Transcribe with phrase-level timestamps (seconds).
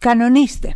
[0.00, 0.74] Κανονίστε.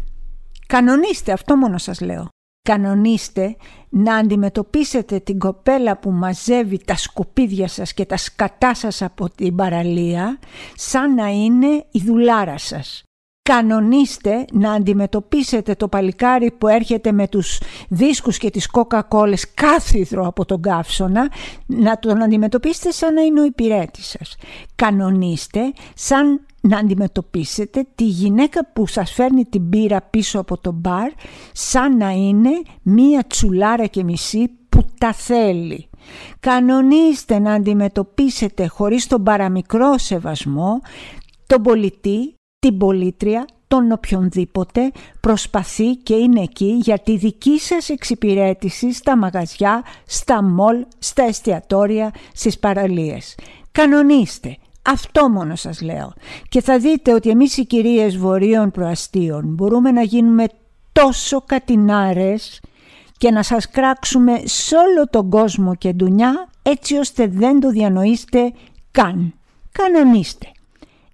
[0.67, 2.29] Κανονίστε, αυτό μόνο σας λέω.
[2.69, 3.57] Κανονίστε
[3.89, 9.57] να αντιμετωπίσετε την κοπέλα που μαζεύει τα σκουπίδια σας και τα σκατά σας από την
[9.57, 10.39] παραλία
[10.75, 13.03] σαν να είναι η δουλάρα σας.
[13.43, 20.45] Κανονίστε να αντιμετωπίσετε το παλικάρι που έρχεται με τους δίσκους και τις κόκα-κόλες κάθιδρο από
[20.45, 21.31] τον καύσωνα
[21.67, 24.37] να τον αντιμετωπίσετε σαν να είναι ο υπηρέτης σας.
[24.75, 31.11] Κανονίστε σαν να αντιμετωπίσετε τη γυναίκα που σας φέρνει την πύρα πίσω από το μπαρ
[31.53, 32.51] σαν να είναι
[32.83, 35.89] μία τσουλάρα και μισή που τα θέλει.
[36.41, 40.81] Κανονίστε να αντιμετωπίσετε χωρίς τον παραμικρό σεβασμό
[41.47, 48.93] τον πολιτή, την πολίτρια, τον οποιονδήποτε προσπαθεί και είναι εκεί για τη δική σας εξυπηρέτηση
[48.93, 53.35] στα μαγαζιά, στα μολ, στα εστιατόρια, στις παραλίες.
[53.73, 54.57] Κανονίστε,
[54.87, 56.13] αυτό μόνο σας λέω.
[56.49, 60.45] Και θα δείτε ότι εμείς οι κυρίες βορείων προαστίων μπορούμε να γίνουμε
[60.93, 62.61] τόσο κατινάρες
[63.19, 68.53] και να σας κράξουμε σε όλο τον κόσμο και ντουνιά έτσι ώστε δεν το διανοείστε
[68.91, 69.35] καν.
[69.73, 70.47] Κανονίστε.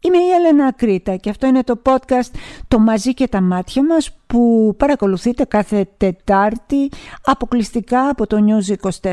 [0.03, 2.31] Είμαι η Έλενα Ακρίτα και αυτό είναι το podcast
[2.69, 6.91] «Το μαζί και τα μάτια μας» που παρακολουθείτε κάθε Τετάρτη
[7.25, 9.12] αποκλειστικά από το News 24-7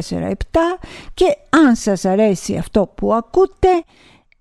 [1.14, 3.70] και αν σας αρέσει αυτό που ακούτε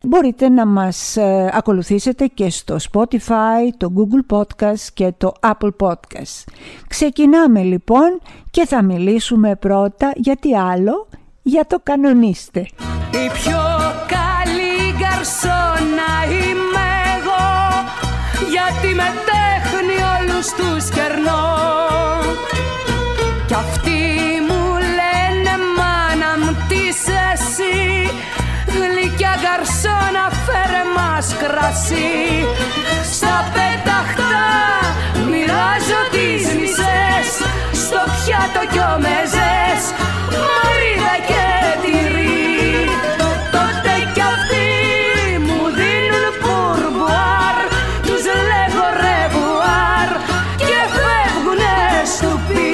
[0.02, 6.44] μπορείτε να μας ε, ακολουθήσετε και στο Spotify, το Google Podcast και το Apple Podcast.
[6.88, 11.08] Ξεκινάμε λοιπόν και θα μιλήσουμε πρώτα για τι άλλο,
[11.42, 12.60] για το κανονίστε.
[13.10, 13.62] Η πιο
[14.06, 16.86] καλή γκαρσόνα είμαι
[17.16, 17.46] εγώ
[18.50, 21.05] γιατί με τέχνη όλους τους κερνώ
[31.16, 32.46] μας κρασί
[33.12, 34.36] Στα πέταχτα
[35.30, 37.28] μοιράζω τις μισές
[37.82, 39.80] Στο πιάτο κι ο μεζές
[40.44, 41.44] Μαρίδα και
[41.82, 42.88] τυρί
[43.54, 44.68] Τότε κι αυτοί
[45.46, 47.56] μου δίνουν πουρμπουάρ
[48.06, 50.10] Τους λέγω ρεβουάρ
[50.68, 51.76] Και φεύγουνε
[52.14, 52.70] στο πι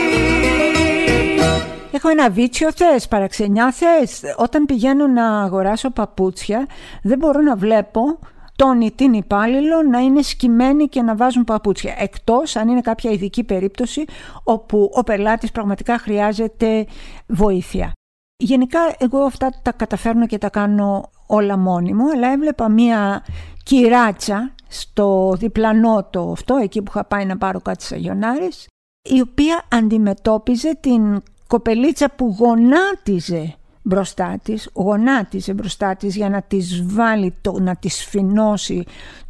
[1.92, 6.66] Έχω ένα βίτσιο θες, παραξενιά θες; Όταν πηγαίνω να αγοράσω παπούτσια
[7.02, 8.18] δεν μπορώ να βλέπω
[8.56, 11.94] τον ή την υπάλληλο να είναι σκυμμένοι και να βάζουν παπούτσια.
[11.98, 14.04] Εκτός αν είναι κάποια ειδική περίπτωση
[14.44, 16.86] όπου ο πελάτης πραγματικά χρειάζεται
[17.26, 17.92] βοήθεια.
[18.36, 23.24] Γενικά εγώ αυτά τα καταφέρνω και τα κάνω όλα μόνη μου, αλλά έβλεπα μία
[23.64, 28.66] κυράτσα στο διπλανό το αυτό, εκεί που είχα πάει να πάρω κάτι σαγιονάρες,
[29.02, 36.82] η οποία αντιμετώπιζε την κοπελίτσα που γονάτιζε μπροστά της, γονάτιζε μπροστά της για να της
[36.86, 38.84] βάλει, το, να της φινώσει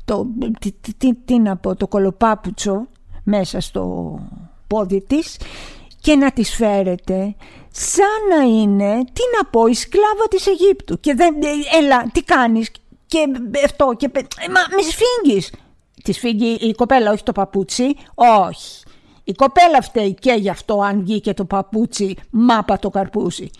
[0.04, 0.26] το,
[0.60, 2.86] τι, τι, τι να πω, το κολοπάπουτσο
[3.24, 4.18] μέσα στο
[4.66, 5.36] πόδι της
[6.00, 7.34] και να της φέρετε
[7.70, 11.00] σαν να είναι, τι να πω, η σκλάβα της Αιγύπτου.
[11.00, 11.34] Και δεν,
[11.80, 12.70] έλα, τι κάνεις
[13.06, 13.18] και
[13.64, 14.10] αυτό και,
[14.48, 15.52] μα μη σφίγγεις.
[16.04, 18.81] Της σφίγγει η κοπέλα, όχι το παπούτσι, όχι
[19.24, 23.50] η κοπέλα φταίει και γι' αυτό αν βγήκε το παπούτσι μάπα το καρπούζι.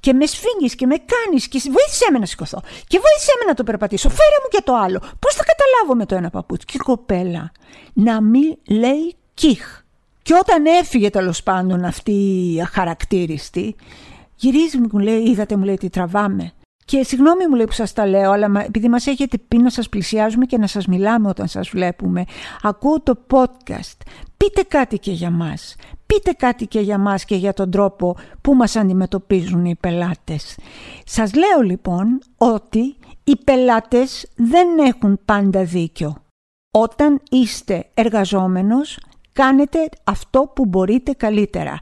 [0.00, 2.60] Και με σφίγγεις και με κάνεις και βοήθησέ με να σηκωθώ.
[2.86, 4.08] Και βοήθησέ με να το περπατήσω.
[4.08, 4.98] Φέρε μου και το άλλο.
[5.18, 7.52] Πώς θα καταλάβω με το ένα παπούτσι; Και η κοπέλα
[7.92, 9.82] να μην λέει κιχ.
[10.22, 12.12] Και όταν έφυγε τέλος πάντων αυτή
[12.54, 13.76] η αχαρακτήριστη,
[14.36, 16.52] γυρίζει μου λέει, είδατε μου λέει τι τραβάμε.
[16.90, 19.88] Και συγγνώμη μου λέει που σας τα λέω, αλλά επειδή μας έχετε πει να σας
[19.88, 22.24] πλησιάζουμε και να σας μιλάμε όταν σας βλέπουμε,
[22.62, 23.96] ακούω το podcast,
[24.36, 25.76] πείτε κάτι και για μας.
[26.06, 30.58] Πείτε κάτι και για μας και για τον τρόπο που μας αντιμετωπίζουν οι πελάτες.
[31.04, 36.16] Σας λέω λοιπόν ότι οι πελάτες δεν έχουν πάντα δίκιο.
[36.70, 38.98] Όταν είστε εργαζόμενος,
[39.32, 41.78] κάνετε αυτό που μπορείτε καλύτερα.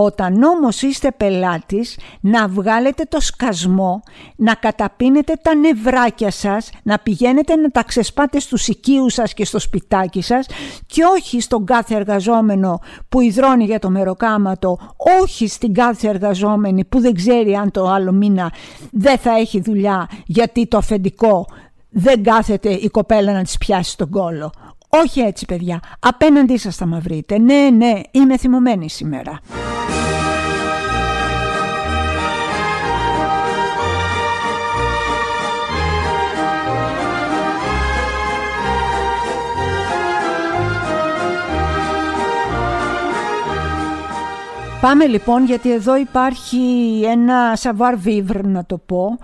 [0.00, 4.02] Όταν όμως είστε πελάτης, να βγάλετε το σκασμό,
[4.36, 9.58] να καταπίνετε τα νευράκια σας, να πηγαίνετε να τα ξεσπάτε στους οικείους σας και στο
[9.58, 10.46] σπιτάκι σας
[10.86, 14.78] και όχι στον κάθε εργαζόμενο που υδρώνει για το μεροκάματο,
[15.22, 18.52] όχι στην κάθε εργαζόμενη που δεν ξέρει αν το άλλο μήνα
[18.90, 21.46] δεν θα έχει δουλειά γιατί το αφεντικό
[21.88, 24.52] δεν κάθεται η κοπέλα να της πιάσει τον κόλο.
[24.88, 27.38] Όχι έτσι παιδιά, απέναντί σας θα με βρείτε.
[27.38, 29.40] Ναι, ναι, είμαι θυμωμένη σήμερα.
[44.80, 46.58] Πάμε λοιπόν γιατί εδώ υπάρχει
[47.04, 49.18] ένα savoir vivre να το πω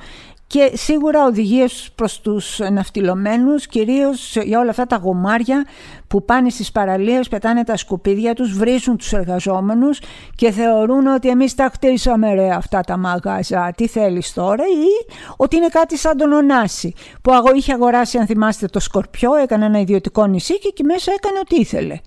[0.54, 5.66] και σίγουρα οδηγίες προς τους ναυτιλωμένους κυρίως για όλα αυτά τα γομάρια
[6.14, 10.00] που πάνε στις παραλίες, πετάνε τα σκουπίδια τους, βρίζουν τους εργαζόμενους
[10.34, 15.56] και θεωρούν ότι εμείς τα χτίσαμε ρε αυτά τα μαγάζα, τι θέλεις τώρα ή ότι
[15.56, 20.26] είναι κάτι σαν τον Ωνάση που είχε αγοράσει αν θυμάστε το Σκορπιό, έκανε ένα ιδιωτικό
[20.26, 21.98] νησί και εκεί μέσα έκανε ό,τι ήθελε.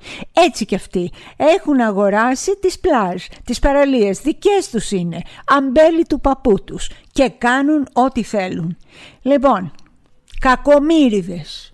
[0.47, 6.63] Έτσι και αυτοί έχουν αγοράσει τις πλάζ, τις παραλίες, δικές τους είναι, αμπέλι του παππού
[6.63, 8.77] τους και κάνουν ό,τι θέλουν.
[9.21, 9.71] Λοιπόν,
[10.39, 11.66] κακομύριδες,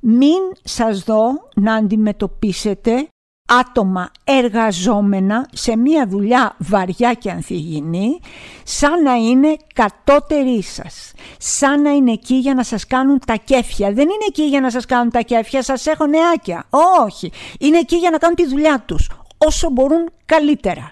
[0.00, 3.08] μην σας δω να αντιμετωπίσετε
[3.48, 8.20] άτομα εργαζόμενα σε μια δουλειά βαριά και ανθυγινή
[8.64, 13.92] σαν να είναι κατώτεροι σας, σαν να είναι εκεί για να σας κάνουν τα κέφια.
[13.92, 16.66] Δεν είναι εκεί για να σας κάνουν τα κέφια, σας έχω νεάκια.
[17.04, 20.90] Όχι, είναι εκεί για να κάνουν τη δουλειά τους όσο μπορούν καλύτερα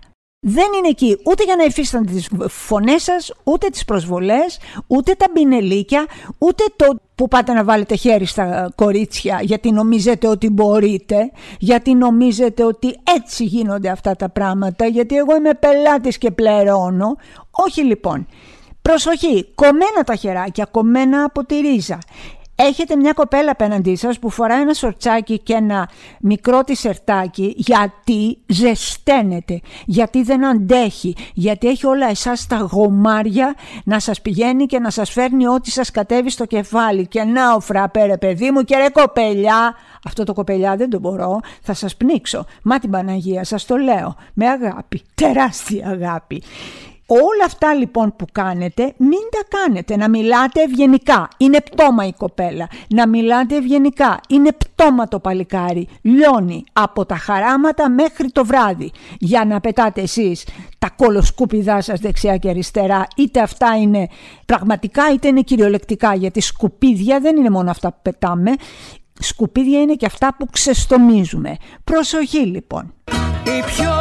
[0.49, 5.27] δεν είναι εκεί ούτε για να υφίστανται τις φωνές σας, ούτε τις προσβολές, ούτε τα
[5.33, 6.07] μπινελίκια,
[6.39, 6.87] ούτε το
[7.17, 13.45] που πάτε να βάλετε χέρι στα κορίτσια γιατί νομίζετε ότι μπορείτε, γιατί νομίζετε ότι έτσι
[13.45, 17.17] γίνονται αυτά τα πράγματα, γιατί εγώ είμαι πελάτης και πληρώνω.
[17.51, 18.27] Όχι λοιπόν.
[18.83, 21.99] Προσοχή, κομμένα τα χεράκια, κομμένα από τη ρίζα.
[22.59, 25.89] Έχετε μια κοπέλα απέναντί σας που φοράει ένα σορτσάκι και ένα
[26.21, 33.55] μικρό τισερτάκι γιατί ζεσταίνεται, γιατί δεν αντέχει, γιατί έχει όλα εσάς τα γομάρια
[33.85, 37.61] να σας πηγαίνει και να σας φέρνει ό,τι σας κατέβει στο κεφάλι και να ο
[37.61, 39.75] φραπέρε παιδί μου και ρε κοπελιά,
[40.05, 44.17] αυτό το κοπελιά δεν το μπορώ, θα σας πνίξω, μα την Παναγία σας το λέω,
[44.35, 46.43] με αγάπη, τεράστια αγάπη.
[47.07, 49.97] Όλα αυτά λοιπόν που κάνετε μην τα κάνετε.
[49.97, 51.29] Να μιλάτε ευγενικά.
[51.37, 52.69] Είναι πτώμα η κοπέλα.
[52.89, 54.21] Να μιλάτε ευγενικά.
[54.29, 55.89] Είναι πτώμα το παλικάρι.
[56.03, 58.93] Λιώνει από τα χαράματα μέχρι το βράδυ.
[59.19, 60.47] Για να πετάτε εσείς
[60.79, 63.07] τα κολοσκούπιδά σας δεξιά και αριστερά.
[63.17, 64.09] Είτε αυτά είναι
[64.47, 66.15] πραγματικά είτε είναι κυριολεκτικά.
[66.15, 68.51] Γιατί σκουπίδια δεν είναι μόνο αυτά που πετάμε.
[69.21, 71.57] Σκουπίδια είναι και αυτά που ξεστομίζουμε.
[71.85, 72.95] Προσοχή λοιπόν.
[73.45, 73.96] Η πιο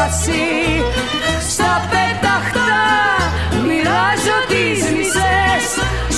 [0.00, 0.82] μας κρασί
[1.48, 2.72] Στα πέταχτα
[3.66, 5.64] μοιράζω τις μισές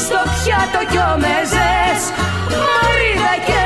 [0.02, 2.00] Στο πιάτο κι ο μεζές
[2.50, 3.62] Μαρίδα και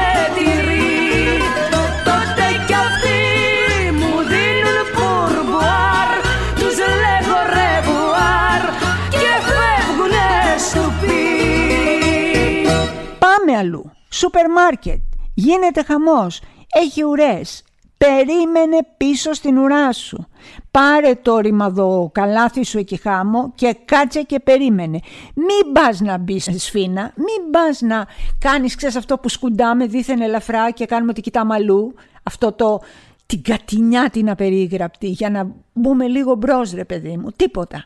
[13.58, 13.92] αλλού.
[14.10, 15.00] Σούπερ μάρκετ.
[15.34, 16.40] Γίνεται χαμός.
[16.84, 17.65] Έχει ουρές.
[17.98, 20.26] Περίμενε πίσω στην ουρά σου.
[20.70, 25.00] Πάρε το ρημαδό καλάθι σου εκεί χάμω και κάτσε και περίμενε.
[25.34, 28.06] Μην πας να μπεις στη σφίνα, μην πας να
[28.38, 31.94] κάνεις ξέρεις αυτό που σκουντάμε δίθεν ελαφρά και κάνουμε ότι κοιτάμε αλλού.
[32.22, 32.80] Αυτό το
[33.26, 37.30] την κατηνιά την απερίγραπτη για να μπούμε λίγο μπρος ρε παιδί μου.
[37.36, 37.84] Τίποτα.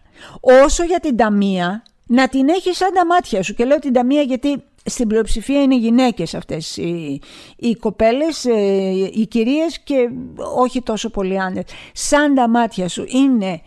[0.64, 4.22] Όσο για την ταμεία να την έχεις σαν τα μάτια σου και λέω την ταμεία
[4.22, 7.20] γιατί στην πλειοψηφία είναι γυναίκες αυτές οι,
[7.56, 10.08] οι κοπέλες, ε, οι κυρίες και
[10.56, 11.64] όχι τόσο πολλοί άντρες.
[11.92, 13.60] Σαν τα μάτια σου είναι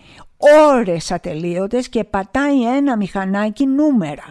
[0.72, 4.28] ώρες ατελείωτες και πατάει ένα μηχανάκι νούμερα.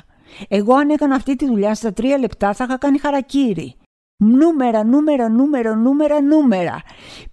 [0.49, 3.75] Εγώ αν έκανα αυτή τη δουλειά στα τρία λεπτά θα είχα κάνει χαρακτήρι.
[4.23, 6.83] Νούμερα, νούμερα, νούμερα, νούμερα, νούμερα.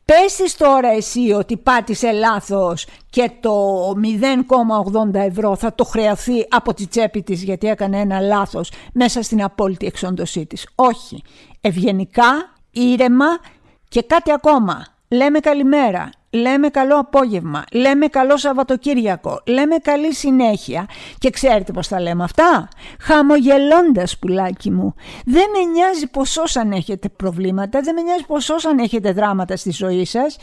[0.05, 3.93] Πες τώρα εσύ ότι πάτησε λάθος και το
[5.13, 9.43] 0,80 ευρώ θα το χρεωθεί από τη τσέπη της γιατί έκανε ένα λάθος μέσα στην
[9.43, 10.67] απόλυτη εξόντωσή της.
[10.75, 11.23] Όχι.
[11.61, 13.39] Ευγενικά, ήρεμα
[13.87, 14.85] και κάτι ακόμα.
[15.07, 20.85] Λέμε καλημέρα λέμε καλό απόγευμα, λέμε καλό Σαββατοκύριακο, λέμε καλή συνέχεια
[21.17, 22.69] και ξέρετε πως τα λέμε αυτά,
[22.99, 24.93] χαμογελώντας πουλάκι μου.
[25.25, 29.71] Δεν με νοιάζει πως αν έχετε προβλήματα, δεν με νοιάζει πως αν έχετε δράματα στη
[29.71, 30.37] ζωή σας,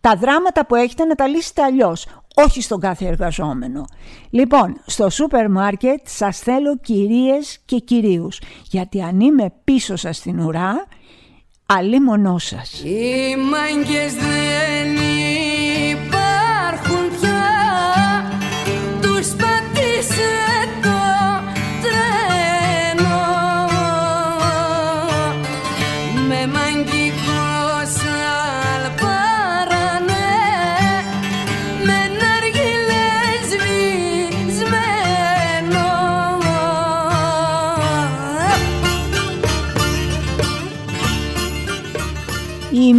[0.00, 2.06] τα δράματα που έχετε να τα λύσετε αλλιώς.
[2.34, 3.84] όχι στον κάθε εργαζόμενο.
[4.30, 8.40] Λοιπόν, στο σούπερ μάρκετ σας θέλω κυρίες και κυρίους,
[8.70, 10.86] γιατί αν είμαι πίσω σας στην ουρά,
[11.66, 12.82] αλίμονό σας.
[12.84, 14.97] Οι μάγκες δεν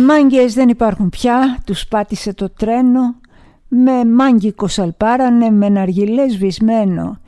[0.10, 3.16] μάγκες δεν υπάρχουν πια, τους πάτησε το τρένο
[3.68, 7.20] με μάγκικο σαλπάρανε με ναργιλέ σβησμένο.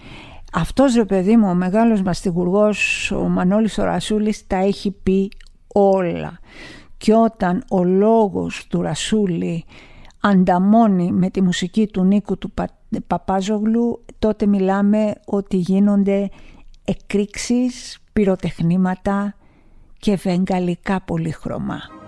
[0.53, 5.31] Αυτός ρε παιδί μου, ο μεγάλος μαστιγουργός, ο Μανώλης ο Ρασούλης, τα έχει πει
[5.73, 6.39] όλα.
[6.97, 9.65] Και όταν ο λόγος του Ρασούλη
[10.21, 12.53] ανταμώνει με τη μουσική του Νίκου του
[13.07, 16.29] Παπάζογλου, τότε μιλάμε ότι γίνονται
[16.85, 19.35] εκρήξεις, πυροτεχνήματα
[19.99, 22.00] και βεγγαλικά πολύχρωμα.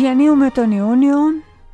[0.00, 1.16] Διανύουμε τον Ιούνιο,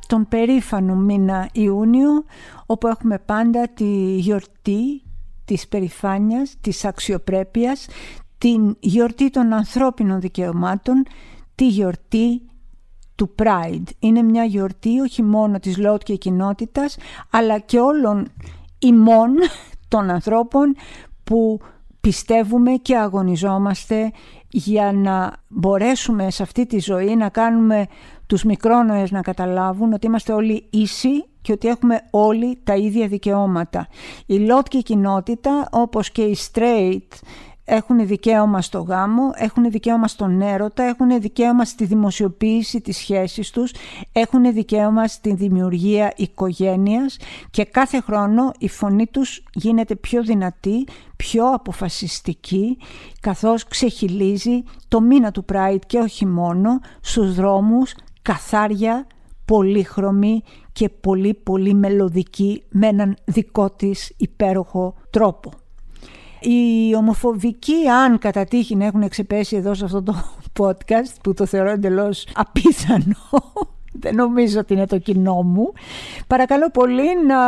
[0.07, 2.23] τον περήφανο μήνα Ιούνιο,
[2.65, 5.01] όπου έχουμε πάντα τη γιορτή
[5.45, 7.87] της περηφάνειας, της αξιοπρέπειας,
[8.37, 11.05] την γιορτή των ανθρώπινων δικαιωμάτων,
[11.55, 12.41] τη γιορτή
[13.15, 13.89] του Pride.
[13.99, 16.97] Είναι μια γιορτή όχι μόνο της ΛΟΤ και κοινότητας,
[17.29, 18.27] αλλά και όλων
[18.79, 19.35] ημών
[19.87, 20.75] των ανθρώπων
[21.23, 21.59] που
[22.01, 24.11] πιστεύουμε και αγωνιζόμαστε
[24.49, 27.87] για να μπορέσουμε σε αυτή τη ζωή να κάνουμε
[28.27, 33.87] τους μικρόνοες να καταλάβουν ότι είμαστε όλοι ίσοι και ότι έχουμε όλοι τα ίδια δικαιώματα.
[34.25, 37.19] Η λότκη κοινότητα όπως και οι straight
[37.69, 43.73] έχουν δικαίωμα στο γάμο, έχουν δικαίωμα στον έρωτα, έχουν δικαίωμα στη δημοσιοποίηση της σχέσης τους,
[44.11, 47.17] έχουν δικαίωμα στη δημιουργία οικογένειας
[47.51, 52.77] και κάθε χρόνο η φωνή τους γίνεται πιο δυνατή, πιο αποφασιστική,
[53.19, 57.93] καθώς ξεχυλίζει το μήνα του Pride και όχι μόνο στους δρόμους
[58.27, 59.07] καθάρια,
[59.45, 65.51] πολύχρωμη και πολύ πολύ μελωδική με έναν δικό της υπέροχο τρόπο.
[66.39, 70.15] Οι ομοφοβικοί, αν κατά τύχη να έχουν εξεπέσει εδώ σε αυτό το
[70.59, 73.15] podcast, που το θεωρώ εντελώς απίθανο,
[73.99, 75.73] δεν νομίζω ότι είναι το κοινό μου.
[76.27, 77.39] Παρακαλώ πολύ να,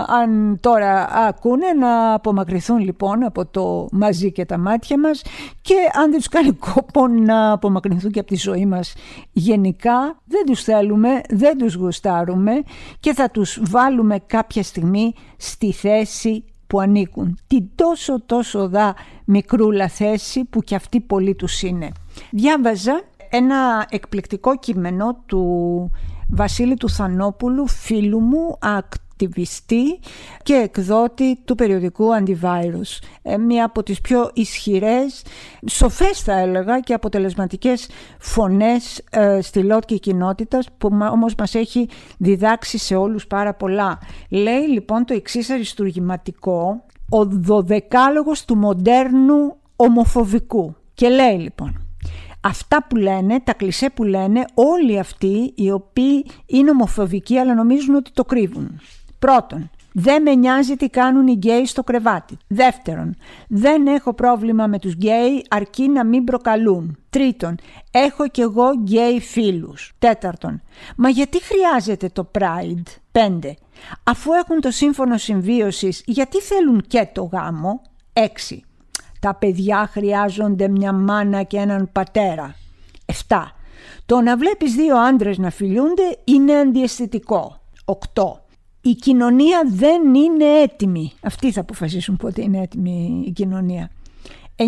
[0.00, 5.22] αν τώρα ακούνε, να απομακρυνθούν λοιπόν από το μαζί και τα μάτια μας
[5.62, 8.94] και αν δεν τους κάνει κόπο να απομακρυνθούν και από τη ζωή μας
[9.32, 12.62] γενικά, δεν τους θέλουμε, δεν τους γουστάρουμε
[13.00, 17.38] και θα τους βάλουμε κάποια στιγμή στη θέση που ανήκουν.
[17.46, 21.88] Την τόσο τόσο δά μικρούλα θέση που κι αυτή πολύ τους είναι.
[22.30, 23.02] Διάβαζα
[23.36, 25.90] ένα εκπληκτικό κείμενο του
[26.28, 29.98] Βασίλη του Θανόπουλου, φίλου μου, ακτιβιστή
[30.42, 33.06] και εκδότη του περιοδικού Antivirus.
[33.22, 35.22] Ε, μία από τις πιο ισχυρές,
[35.66, 37.88] σοφές θα έλεγα και αποτελεσματικές
[38.18, 41.88] φωνές ε, στη λότκη κοινότητα που όμως μας έχει
[42.18, 43.98] διδάξει σε όλους πάρα πολλά.
[44.28, 50.74] Λέει λοιπόν το εξής αριστουργηματικό, ο δωδεκάλογος του μοντέρνου ομοφοβικού.
[50.94, 51.85] Και λέει λοιπόν,
[52.46, 57.94] αυτά που λένε, τα κλισέ που λένε όλοι αυτοί οι οποίοι είναι ομοφοβικοί αλλά νομίζουν
[57.94, 58.80] ότι το κρύβουν.
[59.18, 62.36] Πρώτον, δεν με νοιάζει τι κάνουν οι γκέι στο κρεβάτι.
[62.46, 63.16] Δεύτερον,
[63.48, 66.96] δεν έχω πρόβλημα με τους γκέι αρκεί να μην προκαλούν.
[67.10, 67.54] Τρίτον,
[67.90, 69.92] έχω κι εγώ γκέι φίλους.
[69.98, 70.62] Τέταρτον,
[70.96, 73.54] μα γιατί χρειάζεται το Pride; Πέντε,
[74.04, 78.64] αφού έχουν το σύμφωνο συμβίωσης, γιατί θέλουν και το γάμο; Έξι,
[79.26, 82.54] τα παιδιά χρειάζονται μια μάνα και έναν πατέρα.
[83.28, 83.36] 7.
[84.06, 87.60] Το να βλέπεις δύο άντρες να φιλούνται είναι αντιαισθητικό.
[87.84, 87.96] 8.
[88.80, 91.12] Η κοινωνία δεν είναι έτοιμη.
[91.22, 93.90] Αυτοί θα αποφασίσουν πότε είναι έτοιμη η κοινωνία.
[94.56, 94.64] 9.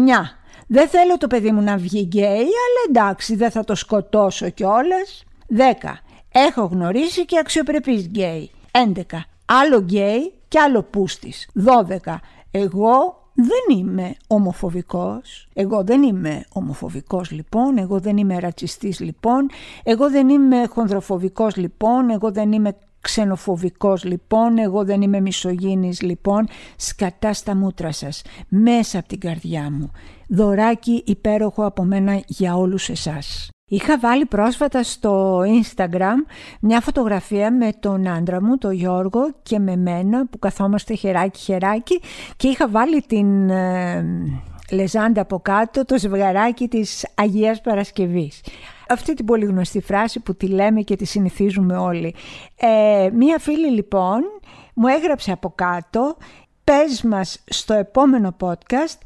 [0.66, 5.24] Δεν θέλω το παιδί μου να βγει γκέι, αλλά εντάξει δεν θα το σκοτώσω κιόλας.
[5.48, 6.02] 10.
[6.32, 8.50] Έχω γνωρίσει και αξιοπρεπείς γκέι.
[8.94, 9.02] 11.
[9.44, 11.48] Άλλο γκέι και άλλο πούστης.
[11.54, 12.20] 12.
[12.50, 15.48] Εγώ δεν είμαι ομοφοβικός.
[15.54, 19.50] Εγώ δεν είμαι ομοφοβικός λοιπόν, εγώ δεν είμαι ρατσιστής λοιπόν,
[19.82, 26.48] εγώ δεν είμαι χονδροφοβικός λοιπόν, εγώ δεν είμαι ξενοφοβικός λοιπόν, εγώ δεν είμαι μισογίνης λοιπόν,
[26.76, 29.90] σκατά στα μούτρα σας, μέσα από την καρδιά μου.
[30.28, 33.50] Δωράκι υπέροχο από μένα για όλους εσάς.
[33.68, 36.16] Είχα βάλει πρόσφατα στο Instagram
[36.60, 42.00] μια φωτογραφία με τον άντρα μου, τον Γιώργο και με μένα που καθόμαστε χεράκι χεράκι
[42.36, 44.04] και είχα βάλει την ε,
[44.70, 48.40] λεζάντα από κάτω το ζευγαράκι της Αγίας Παρασκευής.
[48.88, 52.14] Αυτή την πολύ γνωστή φράση που τη λέμε και τη συνηθίζουμε όλοι.
[52.56, 54.20] Ε, μία φίλη λοιπόν
[54.74, 56.16] μου έγραψε από κάτω
[56.64, 58.98] πες μας στο επόμενο podcast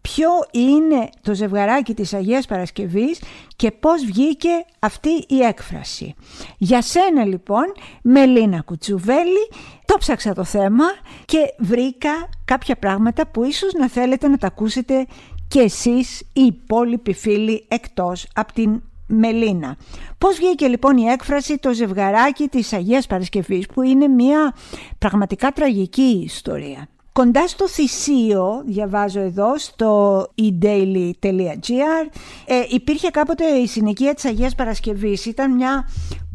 [0.00, 3.22] ποιο είναι το ζευγαράκι της Αγίας Παρασκευής
[3.56, 6.14] και πώς βγήκε αυτή η έκφραση.
[6.58, 7.64] Για σένα λοιπόν,
[8.02, 9.48] Μελίνα Κουτσουβέλη,
[9.84, 10.84] το ψάξα το θέμα
[11.24, 15.06] και βρήκα κάποια πράγματα που ίσως να θέλετε να τα ακούσετε
[15.48, 19.76] και εσείς οι υπόλοιποι φίλοι εκτός από την Μελίνα.
[20.18, 24.54] Πώς βγήκε λοιπόν η έκφραση το ζευγαράκι της Αγίας Παρασκευής που είναι μια
[24.98, 32.06] πραγματικά τραγική ιστορία; Κοντά στο θυσίο, διαβάζω εδώ, στο edaily.gr,
[32.46, 35.26] ε, υπήρχε κάποτε η συνοικία της Αγίας Παρασκευής.
[35.26, 35.88] Ήταν μια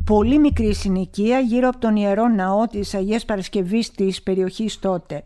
[0.05, 5.23] πολύ μικρή συνοικία γύρω από τον Ιερό Ναό της Αγίας Παρασκευής της περιοχής τότε.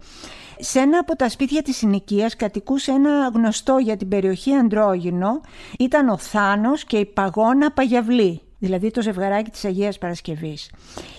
[0.59, 5.41] Σε ένα από τα σπίτια της συνοικίας κατοικούσε ένα γνωστό για την περιοχή αντρόγυνο,
[5.79, 10.71] ήταν ο Θάνος και η Παγώνα Παγιαυλή δηλαδή το ζευγαράκι της Αγίας Παρασκευής.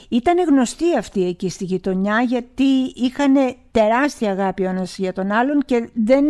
[0.09, 3.35] Ήταν γνωστοί αυτοί εκεί στη γειτονιά γιατί είχαν
[3.71, 6.25] τεράστια αγάπη ο ένας για τον άλλον και δεν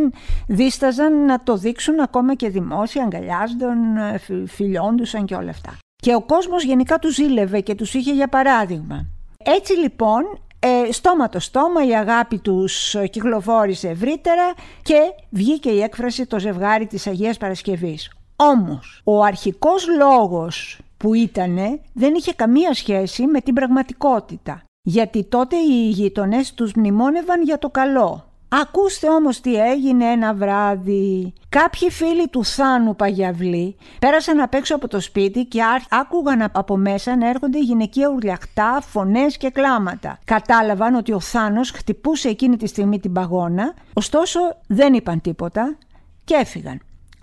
[0.47, 3.77] δίσταζαν να το δείξουν ακόμα και δημόσια, αγκαλιάζονταν,
[4.47, 5.79] φιλιόντουσαν και όλα αυτά.
[6.03, 9.07] Και ο κόσμος γενικά τους ζήλευε και τους είχε για παράδειγμα.
[9.45, 10.23] Έτσι λοιπόν
[10.59, 14.99] ε, στόμα το στόμα η αγάπη τους κυκλοφόρησε ευρύτερα και
[15.31, 18.11] βγήκε η έκφραση το ζευγάρι της Αγίας Παρασκευής.
[18.37, 24.63] Όμως ο αρχικός λόγος που ήτανε δεν είχε καμία σχέση με την πραγματικότητα.
[24.83, 28.29] Γιατί τότε οι γείτονε τους μνημόνευαν για το καλό.
[28.51, 31.33] Ακούστε όμως τι έγινε ένα βράδυ.
[31.49, 37.17] Κάποιοι φίλοι του Θάνου Παγιαυλή πέρασαν απ' έξω από το σπίτι και άκουγαν από μέσα
[37.17, 40.19] να έρχονται γυναικεία ουρλιαχτά, φωνές και κλάματα.
[40.25, 45.77] Κατάλαβαν ότι ο Θάνος χτυπούσε εκείνη τη στιγμή την παγώνα, ωστόσο δεν είπαν τίποτα
[46.25, 46.81] και έφυγαν.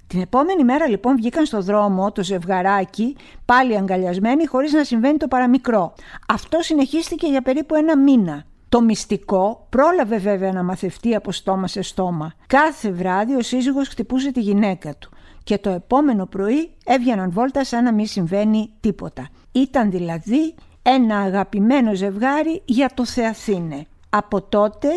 [0.07, 5.27] Την επόμενη μέρα λοιπόν βγήκαν στο δρόμο το ζευγαράκι πάλι αγκαλιασμένοι χωρίς να συμβαίνει το
[5.27, 5.93] παραμικρό.
[6.27, 8.45] Αυτό συνεχίστηκε για περίπου ένα μήνα.
[8.69, 12.33] Το μυστικό πρόλαβε βέβαια να μαθευτεί από στόμα σε στόμα.
[12.47, 15.09] Κάθε βράδυ ο σύζυγος χτυπούσε τη γυναίκα του
[15.43, 19.27] και το επόμενο πρωί έβγαιναν βόλτα σαν να μην συμβαίνει τίποτα.
[19.51, 23.85] Ήταν δηλαδή ένα αγαπημένο ζευγάρι για το Θεαθήνε.
[24.09, 24.87] Από τότε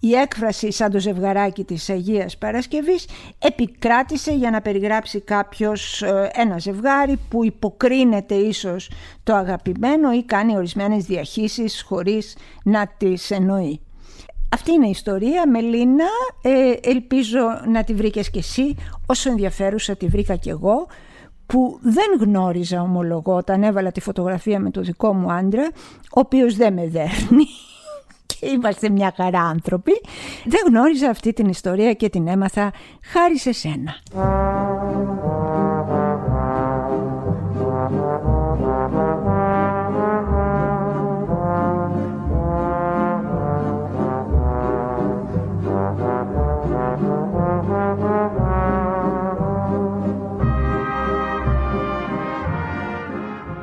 [0.00, 3.06] η έκφραση σαν το ζευγαράκι της Αγίας Παρασκευής
[3.38, 8.90] επικράτησε για να περιγράψει κάποιος ε, ένα ζευγάρι που υποκρίνεται ίσως
[9.22, 13.80] το αγαπημένο ή κάνει ορισμένες διαχύσεις χωρίς να τις εννοεί.
[14.52, 16.04] Αυτή είναι η ιστορία, Μελίνα.
[16.42, 18.76] Ε, ελπίζω να τη βρήκες κι εσύ,
[19.06, 20.86] όσο ενδιαφέρουσα τη βρήκα κι εγώ,
[21.46, 25.70] που δεν γνώριζα ομολογώ όταν έβαλα τη φωτογραφία με το δικό μου άντρα,
[26.02, 27.69] ο οποίος δεν με δέρνει και
[28.54, 29.92] είμαστε μια χαρά άνθρωποι.
[30.44, 32.72] Δεν γνώριζα αυτή την ιστορία και την έμαθα
[33.02, 33.94] χάρη σε σένα.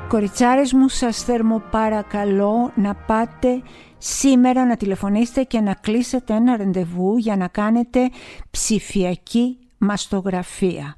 [0.08, 1.26] Κοριτσάρες μου σας
[1.72, 3.62] παρακαλώ να πάτε
[3.97, 8.10] σήμερα να τηλεφωνήσετε και να κλείσετε ένα ρεντεβού για να κάνετε
[8.49, 10.95] ψηφιακή μαστογραφία.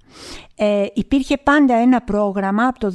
[0.62, 2.93] Ε, υπήρχε πάντα ένα πρόγραμμα από το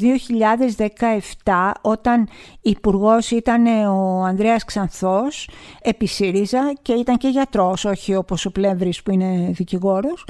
[1.44, 2.28] 2017 όταν
[2.60, 5.48] υπουργός ήταν ο Ανδρέας Ξανθός
[5.82, 10.26] επί ΣΥΡΙΖΑ και ήταν και γιατρός, όχι όπως ο Πλεύρης που είναι δικηγόρος,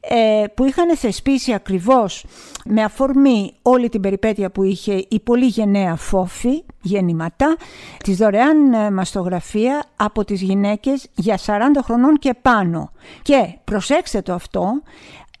[0.00, 2.24] ε, που είχαν θεσπίσει ακριβώς
[2.64, 7.56] με αφορμή όλη την περιπέτεια που είχε η πολύ γενναία φόφη, γεννηματά,
[8.04, 12.90] της δωρεάν ε, μαστογραφία από τις γυναίκες για 40 χρονών και πάνω.
[13.22, 14.82] Και προσέξτε το αυτό,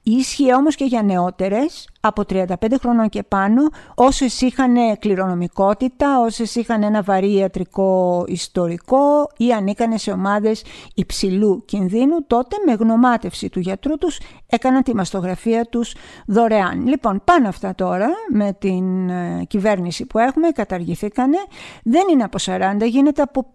[0.02, 2.44] Ίσχυε όμως και για νεότερες από 35
[2.80, 3.62] χρονών και πάνω,
[3.94, 12.26] όσες είχαν κληρονομικότητα, όσες είχαν ένα βαρύ ιατρικό ιστορικό ή ανήκανε σε ομάδες υψηλού κινδύνου,
[12.26, 15.94] τότε με γνωμάτευση του γιατρού τους έκαναν τη μαστογραφία τους
[16.26, 16.86] δωρεάν.
[16.86, 21.38] Λοιπόν, πάνω αυτά τώρα με την ε, κυβέρνηση που έχουμε, καταργηθήκανε.
[21.84, 23.52] Δεν είναι από 40, γίνεται από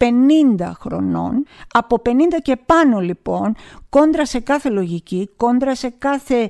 [0.59, 1.45] 50 χρονών.
[1.73, 3.55] Από 50 και πάνω λοιπόν,
[3.89, 6.49] κόντρα σε κάθε λογική, κόντρα σε κάθε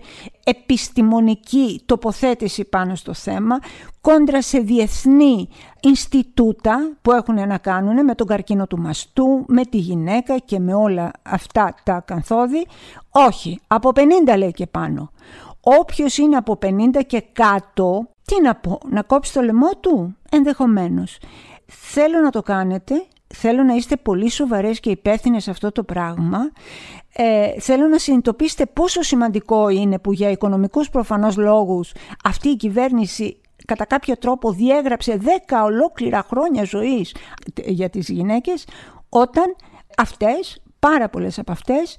[0.49, 3.59] επιστημονική τοποθέτηση πάνω στο θέμα,
[4.01, 9.77] κόντρα σε διεθνή Ινστιτούτα που έχουν να κάνουν με τον καρκίνο του μαστού, με τη
[9.77, 12.67] γυναίκα και με όλα αυτά τα καθόδη.
[13.11, 15.11] Όχι, από 50 λέει και πάνω.
[15.61, 21.17] Όποιος είναι από 50 και κάτω, τι να πω, να κόψει το λαιμό του, ενδεχομένως.
[21.65, 26.51] Θέλω να το κάνετε, θέλω να είστε πολύ σοβαρές και υπεύθυνες σε αυτό το πράγμα
[27.13, 31.91] ε, θέλω να συνειδητοποιήσετε πόσο σημαντικό είναι που για οικονομικούς προφανώς λόγους
[32.23, 35.25] αυτή η κυβέρνηση κατά κάποιο τρόπο διέγραψε 10
[35.63, 37.15] ολόκληρα χρόνια ζωής
[37.65, 38.65] για τις γυναίκες
[39.09, 39.55] όταν
[39.97, 41.97] αυτές, πάρα πολλές από αυτές,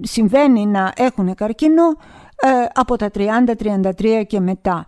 [0.00, 1.82] συμβαίνει να έχουν καρκίνο
[2.36, 4.86] ε, από τα 30-33 και μετά.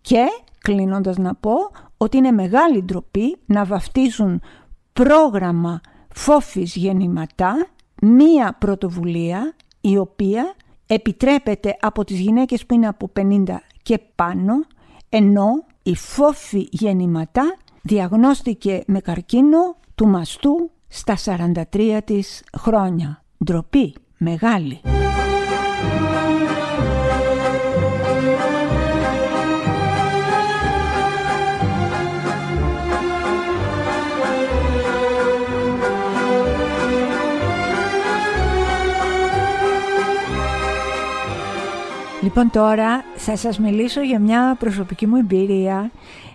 [0.00, 0.24] Και
[0.58, 1.52] κλείνοντας να πω
[1.96, 4.40] ότι είναι μεγάλη ντροπή να βαφτίζουν
[5.04, 5.80] πρόγραμμα
[6.14, 7.66] φόφης γεννηματά
[8.02, 10.54] μία πρωτοβουλία η οποία
[10.86, 13.44] επιτρέπεται από τις γυναίκες που είναι από 50
[13.82, 14.52] και πάνω
[15.08, 21.16] ενώ η φόφη γεννηματά διαγνώστηκε με καρκίνο του μαστού στα
[21.72, 23.22] 43 της χρόνια.
[23.44, 24.80] ντροπή μεγάλη.
[42.28, 45.90] Λοιπόν τώρα θα σας μιλήσω για μια προσωπική μου εμπειρία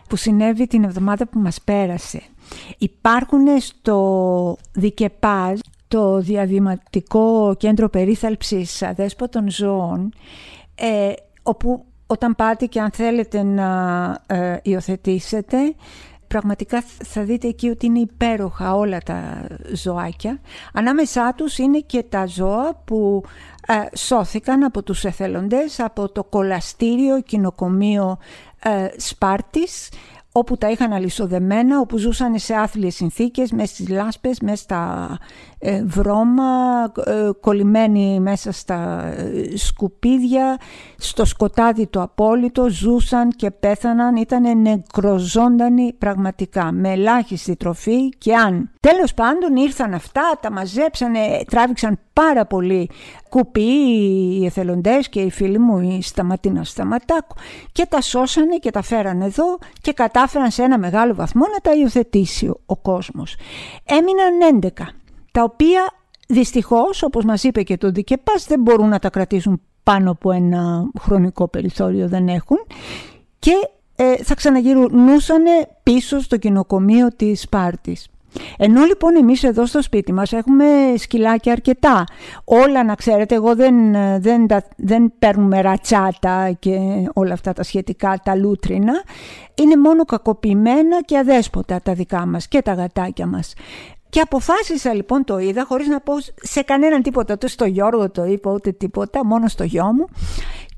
[0.10, 2.22] που συνέβη την εβδομάδα που μας πέρασε.
[2.78, 10.14] Υπάρχουν στο Δικεπάζ, το διαδηματικό κέντρο περίθαλψης αδέσποτων ζώων,
[10.76, 11.12] ε,
[11.44, 13.68] όπου όταν πάτε και αν θέλετε να
[14.28, 15.58] ε, υιοθετήσετε,
[16.34, 20.40] πραγματικά θα δείτε εκεί ότι είναι υπέροχα όλα τα ζωάκια.
[20.74, 23.24] Ανάμεσά τους είναι και τα ζώα που
[23.68, 28.18] ε, σώθηκαν από τους εθελοντές από το κολαστήριο κοινοκομείο
[28.64, 29.90] ε, Σπάρτης
[30.36, 35.18] όπου τα είχαν αλυσοδεμένα, όπου ζούσαν σε άθλιες συνθήκες, μέσα στις λάσπες, μέσα στα
[35.60, 36.44] ε, βρώμα,
[37.06, 40.58] ε, κολλημένοι μέσα στα ε, σκουπίδια,
[40.98, 48.72] στο σκοτάδι το απόλυτο, ζούσαν και πέθαναν, ήταν νεκροζώντανοι πραγματικά, με ελάχιστη τροφή και αν.
[48.80, 51.20] Τέλος πάντων ήρθαν αυτά, τα μαζέψανε,
[51.50, 52.90] τράβηξαν πάρα πολύ
[53.30, 57.36] κουπί οι εθελοντές και οι φίλοι μου η Σταματίνα Σταματάκου
[57.72, 61.74] και τα σώσανε και τα φέρανε εδώ και κατάφεραν σε ένα μεγάλο βαθμό να τα
[61.74, 63.36] υιοθετήσει ο κόσμος.
[63.84, 64.70] Έμειναν 11
[65.32, 65.94] τα οποία
[66.28, 70.84] δυστυχώς όπως μας είπε και το Δικεπάς δεν μπορούν να τα κρατήσουν πάνω από ένα
[71.00, 72.58] χρονικό περιθώριο δεν έχουν
[73.40, 73.54] και
[73.96, 75.44] ε, θα ξαναγυρνούσαν
[75.84, 78.08] πίσω στο κοινοκομείο της Σπάρτης.
[78.58, 80.66] Ενώ λοιπόν εμείς εδώ στο σπίτι μας έχουμε
[80.98, 82.04] σκυλάκια αρκετά.
[82.44, 83.92] Όλα να ξέρετε, εγώ δεν,
[84.22, 84.46] δεν,
[84.78, 86.80] δεν παίρνουμε ρατσάτα και
[87.14, 88.94] όλα αυτά τα σχετικά, τα λούτρινα.
[89.54, 93.54] Είναι μόνο κακοποιημένα και αδέσποτα τα δικά μας και τα γατάκια μας.
[94.10, 98.26] Και αποφάσισα λοιπόν το είδα χωρίς να πω σε κανέναν τίποτα, ούτε στο Γιώργο το
[98.26, 100.06] είπα ούτε τίποτα, μόνο στο γιο μου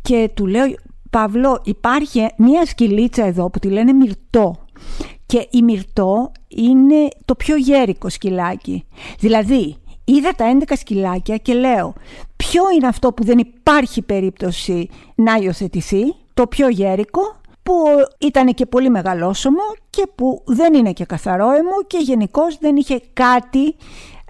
[0.01, 0.65] και του λέω
[1.09, 4.55] Παύλο υπάρχει μια σκυλίτσα εδώ που τη λένε Μυρτό
[5.25, 8.85] και η Μυρτό είναι το πιο γέρικο σκυλάκι.
[9.19, 11.93] Δηλαδή είδα τα 11 σκυλάκια και λέω
[12.35, 17.21] ποιο είναι αυτό που δεν υπάρχει περίπτωση να υιοθετηθεί, το πιο γέρικο
[17.63, 17.73] που
[18.17, 23.75] ήταν και πολύ μεγαλόσωμο και που δεν είναι και καθαρόαιμο και γενικώς δεν είχε κάτι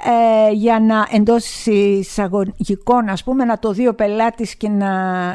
[0.04, 4.90] ε, για να εντός εισαγωγικών ας πούμε να το δει ο πελάτης και να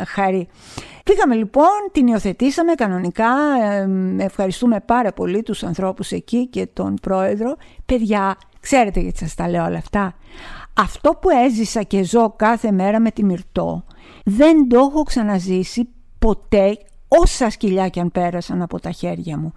[0.06, 0.48] χαρεί.
[1.04, 7.56] Πήγαμε λοιπόν, την υιοθετήσαμε κανονικά, ε, ευχαριστούμε πάρα πολύ τους ανθρώπους εκεί και τον πρόεδρο.
[7.86, 10.14] Παιδιά, ξέρετε γιατί σας τα λέω όλα αυτά.
[10.78, 13.84] Αυτό που έζησα και ζω κάθε μέρα με τη Μυρτό
[14.24, 19.52] δεν το έχω ξαναζήσει ποτέ όσα σκυλιά αν πέρασαν από τα χέρια μου.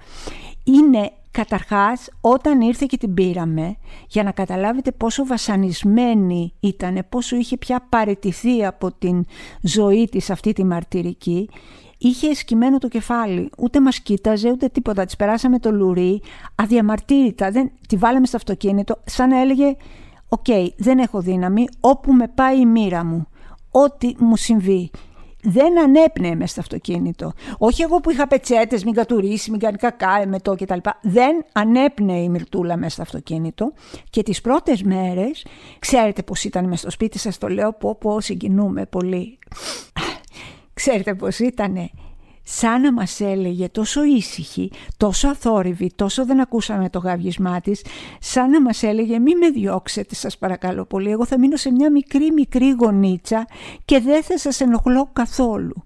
[0.63, 3.76] Είναι καταρχάς όταν ήρθε και την πήραμε
[4.08, 9.26] για να καταλάβετε πόσο βασανισμένη ήταν, πόσο είχε πια παρετηθεί από την
[9.62, 11.50] ζωή της αυτή τη μαρτυρική
[11.98, 16.22] είχε σκυμμένο το κεφάλι, ούτε μας κοίταζε ούτε τίποτα, της περάσαμε το λουρί
[16.56, 19.76] αδιαμαρτύρητα, δεν, τη βάλαμε στο αυτοκίνητο σαν να έλεγε
[20.30, 20.46] «Οκ,
[20.78, 23.28] δεν έχω δύναμη, όπου με πάει η μοίρα μου,
[23.72, 24.91] ό,τι μου συμβεί»
[25.43, 27.34] δεν ανέπνεε μες στο αυτοκίνητο.
[27.58, 30.77] Όχι εγώ που είχα πετσέτες, μην κατουρήσει, μην κάνει κακά, εμετό κτλ.
[31.01, 33.73] Δεν ανέπνεε η Μυρτούλα μέσα στο αυτοκίνητο.
[34.10, 35.45] Και τις πρώτες μέρες,
[35.79, 39.39] ξέρετε πώς ήταν μες στο σπίτι, σας το λέω, πω, πω συγκινούμαι πολύ.
[40.73, 41.89] Ξέρετε πώς ήτανε
[42.43, 47.86] σαν να μας έλεγε τόσο ήσυχη, τόσο αθόρυβη, τόσο δεν ακούσαμε το γαβγισμά της,
[48.19, 51.91] σαν να μας έλεγε μη με διώξετε σας παρακαλώ πολύ, εγώ θα μείνω σε μια
[51.91, 53.47] μικρή μικρή γωνίτσα
[53.86, 55.86] και δεν θα σας ενοχλώ καθόλου.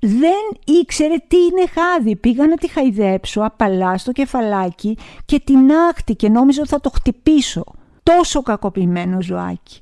[0.00, 6.14] Δεν ήξερε τι είναι χάδι, πήγα να τη χαϊδέψω απαλά στο κεφαλάκι και την άχτη
[6.14, 7.64] και νόμιζα ότι θα το χτυπήσω.
[8.02, 9.78] Τόσο κακοποιημένο ζωάκι.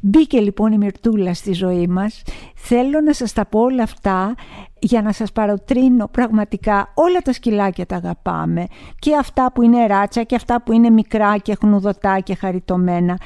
[0.00, 2.22] Μπήκε λοιπόν η Μυρτούλα στη ζωή μας.
[2.54, 4.34] Θέλω να σας τα πω όλα αυτά
[4.78, 8.66] για να σας παροτρύνω πραγματικά όλα τα σκυλάκια τα αγαπάμε
[8.98, 13.18] και αυτά που είναι ράτσα και αυτά που είναι μικρά και χνουδωτά και χαριτωμένα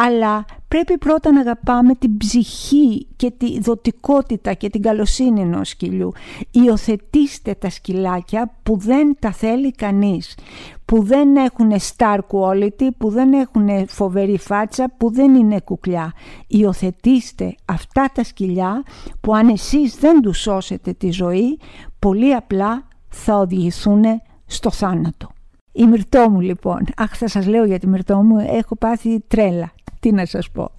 [0.00, 6.12] αλλά πρέπει πρώτα να αγαπάμε την ψυχή και τη δοτικότητα και την καλοσύνη ενός σκυλιού.
[6.50, 10.38] Υιοθετήστε τα σκυλάκια που δεν τα θέλει κανείς,
[10.84, 16.12] που δεν έχουν star quality, που δεν έχουν φοβερή φάτσα, που δεν είναι κουκλιά.
[16.46, 18.82] Υιοθετήστε αυτά τα σκυλιά
[19.20, 21.58] που αν εσείς δεν τους σώσετε τη ζωή,
[21.98, 24.04] πολύ απλά θα οδηγηθούν
[24.46, 25.28] στο θάνατο.
[25.72, 29.72] Η μυρτό μου λοιπόν, αχ θα σας λέω για τη μυρτό μου, έχω πάθει τρέλα.
[30.00, 30.70] Τι να σας πω.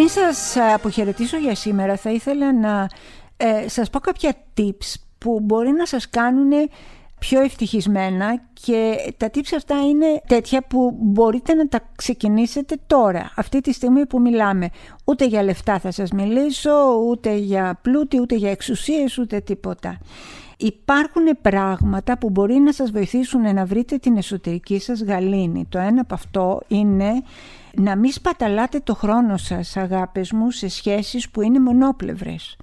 [0.00, 2.88] Πριν σας αποχαιρετήσω για σήμερα θα ήθελα να
[3.36, 6.50] ε, σας πω κάποια tips που μπορεί να σας κάνουν
[7.18, 13.60] πιο ευτυχισμένα και τα tips αυτά είναι τέτοια που μπορείτε να τα ξεκινήσετε τώρα, αυτή
[13.60, 14.68] τη στιγμή που μιλάμε.
[15.04, 16.72] Ούτε για λεφτά θα σας μιλήσω,
[17.08, 19.98] ούτε για πλούτη, ούτε για εξουσίες, ούτε τίποτα.
[20.62, 25.66] Υπάρχουν πράγματα που μπορεί να σας βοηθήσουν να βρείτε την εσωτερική σας γαλήνη.
[25.68, 27.12] Το ένα από αυτό είναι
[27.76, 32.56] να μην σπαταλάτε το χρόνο σας, αγάπες μου, σε σχέσεις που είναι μονόπλευρες.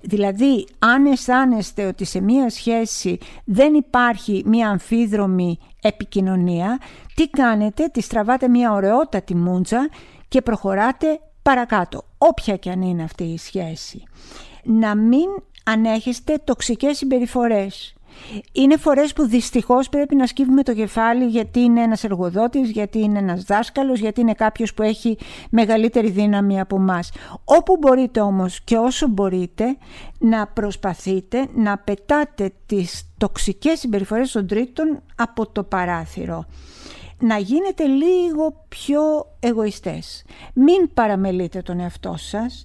[0.00, 6.78] Δηλαδή, αν αισθάνεστε ότι σε μία σχέση δεν υπάρχει μία αμφίδρομη επικοινωνία,
[7.14, 9.88] τι κάνετε, τη στραβάτε μία ωραιότατη μούντζα
[10.28, 14.02] και προχωράτε παρακάτω, όποια και αν είναι αυτή η σχέση.
[14.64, 15.26] Να μην
[15.64, 17.94] ανέχεστε τοξικές συμπεριφορές.
[18.52, 23.18] Είναι φορές που δυστυχώς πρέπει να σκύβουμε το κεφάλι γιατί είναι ένας εργοδότης, γιατί είναι
[23.18, 25.18] ένας δάσκαλος, γιατί είναι κάποιος που έχει
[25.50, 27.10] μεγαλύτερη δύναμη από μας.
[27.44, 29.76] Όπου μπορείτε όμως και όσο μπορείτε
[30.18, 36.44] να προσπαθείτε να πετάτε τις τοξικές συμπεριφορές των τρίτων από το παράθυρο
[37.20, 39.00] να γίνετε λίγο πιο
[39.40, 40.24] εγωιστές.
[40.54, 42.64] Μην παραμελείτε τον εαυτό σας,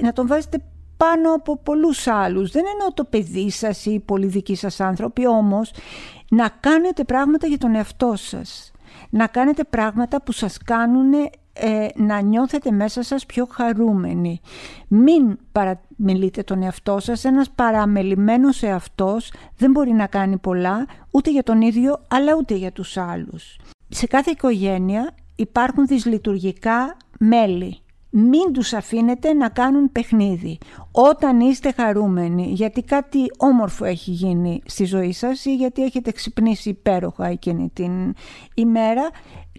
[0.00, 0.58] να τον βάζετε
[1.02, 2.50] πάνω από πολλούς άλλους.
[2.50, 5.72] Δεν εννοώ το παιδί σας ή οι πολύ δικοί σας άνθρωποι, όμως
[6.30, 8.70] να κάνετε πράγματα για τον εαυτό σας.
[9.10, 11.12] Να κάνετε πράγματα που σας κάνουν
[11.52, 14.40] ε, να νιώθετε μέσα σας πιο χαρούμενοι.
[14.88, 17.24] Μην παραμελείτε τον εαυτό σας.
[17.24, 22.72] Ένας παραμελημένος εαυτός δεν μπορεί να κάνει πολλά ούτε για τον ίδιο αλλά ούτε για
[22.72, 23.58] τους άλλους.
[23.88, 27.81] Σε κάθε οικογένεια υπάρχουν δυσλειτουργικά μέλη
[28.14, 30.58] μην τους αφήνετε να κάνουν παιχνίδι.
[30.92, 36.68] Όταν είστε χαρούμενοι γιατί κάτι όμορφο έχει γίνει στη ζωή σας ή γιατί έχετε ξυπνήσει
[36.68, 38.14] υπέροχα εκείνη την
[38.54, 39.10] ημέρα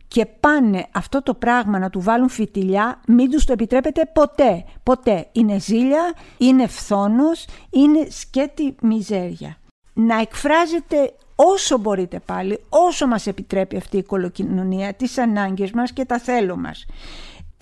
[0.08, 4.66] και πάνε αυτό το πράγμα να του βάλουν φιτιλιά, μην τους το επιτρέπετε ποτέ.
[4.84, 5.28] Ποτέ.
[5.32, 9.58] Είναι ζήλια, είναι φθόνος, είναι σκέτη μιζέρια.
[9.94, 16.06] Να εκφράζετε όσο μπορείτε πάλι, όσο μας επιτρέπει αυτή η κολοκοινωνία, τις ανάγκες μας και
[16.06, 16.86] τα θέλω μας.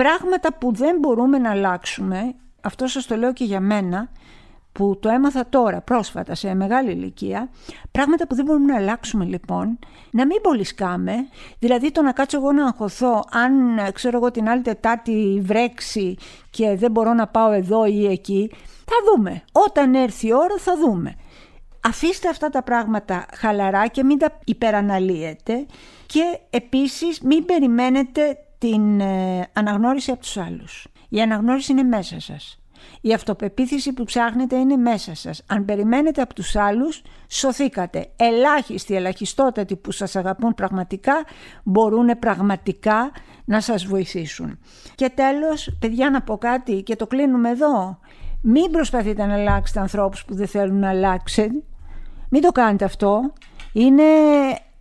[0.01, 4.09] Πράγματα που δεν μπορούμε να αλλάξουμε, αυτό σας το λέω και για μένα,
[4.71, 7.49] που το έμαθα τώρα πρόσφατα σε μεγάλη ηλικία,
[7.91, 9.79] πράγματα που δεν μπορούμε να αλλάξουμε λοιπόν,
[10.11, 11.13] να μην πολυσκάμε,
[11.59, 16.15] δηλαδή το να κάτσω εγώ να αγχωθώ αν ξέρω εγώ την άλλη Τετάρτη βρέξει
[16.49, 18.51] και δεν μπορώ να πάω εδώ ή εκεί,
[18.85, 19.43] θα δούμε.
[19.51, 21.15] Όταν έρθει η ώρα θα δούμε.
[21.87, 25.65] Αφήστε αυτά τα πράγματα χαλαρά και μην τα υπεραναλύετε
[26.05, 30.87] και επίσης μην περιμένετε την ε, αναγνώριση από τους άλλους.
[31.09, 32.59] Η αναγνώριση είναι μέσα σας.
[33.01, 35.43] Η αυτοπεποίθηση που ψάχνετε είναι μέσα σας.
[35.47, 38.07] Αν περιμένετε από τους άλλους, σωθήκατε.
[38.15, 41.13] Ελάχιστοι, ελαχιστότατοι που σας αγαπούν πραγματικά,
[41.63, 43.11] μπορούν πραγματικά
[43.45, 44.59] να σας βοηθήσουν.
[44.95, 47.99] Και τέλος, παιδιά να πω κάτι και το κλείνουμε εδώ.
[48.41, 51.63] Μην προσπαθείτε να αλλάξετε ανθρώπους που δεν θέλουν να αλλάξετε.
[52.29, 53.33] Μην το κάνετε αυτό.
[53.73, 54.03] Είναι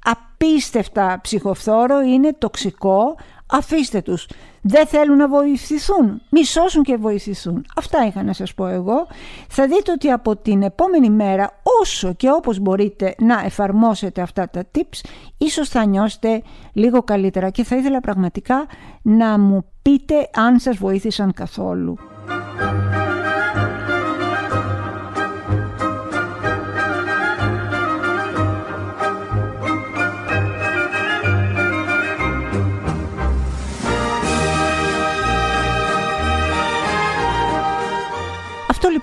[0.04, 3.16] απίστευτα ψυχοφθόρο, είναι τοξικό,
[3.50, 4.28] αφήστε τους.
[4.62, 6.22] Δεν θέλουν να βοηθηθούν.
[6.30, 7.66] Μη σώσουν και βοηθηθούν.
[7.76, 9.06] Αυτά είχα να σας πω εγώ.
[9.48, 14.62] Θα δείτε ότι από την επόμενη μέρα όσο και όπως μπορείτε να εφαρμόσετε αυτά τα
[14.74, 15.00] tips
[15.38, 18.66] ίσως θα νιώσετε λίγο καλύτερα και θα ήθελα πραγματικά
[19.02, 22.09] να μου πείτε αν σας βοήθησαν καθόλου.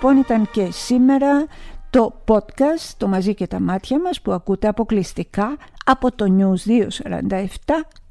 [0.02, 1.46] Λοιπόν ήταν και σήμερα
[1.90, 6.70] το podcast «Το μαζί και τα μάτια μας» που ακούτε αποκλειστικά από το News
[7.30, 7.40] 247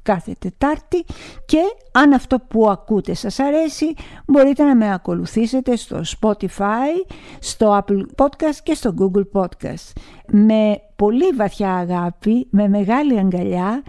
[0.01, 1.05] κάθε Τετάρτη
[1.45, 1.57] και
[1.91, 3.93] αν αυτό που ακούτε σας αρέσει
[4.25, 9.91] μπορείτε να με ακολουθήσετε στο Spotify, στο Apple Podcast και στο Google Podcast.
[10.31, 13.83] Με πολύ βαθιά αγάπη, με μεγάλη αγκαλιά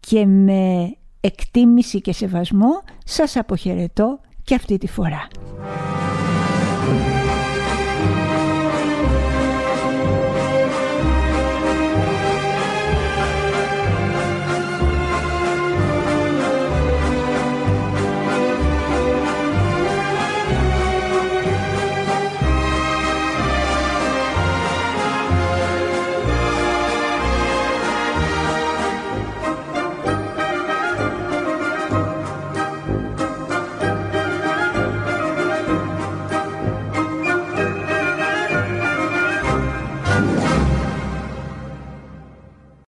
[0.00, 5.28] και με εκτίμηση και σεβασμό σας αποχαιρετώ και αυτή τη φορά.